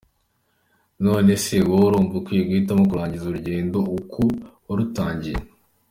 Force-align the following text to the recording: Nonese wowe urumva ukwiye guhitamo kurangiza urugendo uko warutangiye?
Nonese 1.03 1.55
wowe 1.67 1.85
urumva 1.89 2.13
ukwiye 2.17 2.41
guhitamo 2.49 2.83
kurangiza 2.89 3.25
urugendo 3.27 3.77
uko 3.97 4.21
warutangiye? 4.67 5.39